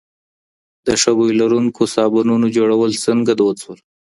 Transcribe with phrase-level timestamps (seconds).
[0.85, 3.79] د ښه بوی لرونکو صابونونو جوړول څنګه دود سول؟